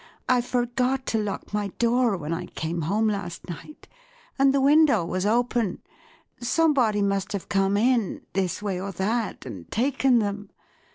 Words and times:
I 0.27 0.41
forgot 0.41 1.05
to 1.13 1.19
lock 1.19 1.53
my 1.53 1.67
door 1.77 2.17
when 2.17 2.33
I 2.33 2.47
came 2.47 2.81
home 2.81 3.05
last 3.07 3.47
night, 3.47 3.87
and 4.39 4.51
the 4.51 4.59
window 4.59 5.05
was 5.05 5.27
open; 5.27 5.83
some¬ 6.41 6.73
body 6.73 7.03
must 7.03 7.33
have 7.33 7.49
come 7.49 7.77
in, 7.77 8.21
this 8.33 8.63
way 8.63 8.81
or 8.81 8.91
that, 8.93 9.45
and 9.45 9.69
taken 9.69 10.17
them. 10.17 10.49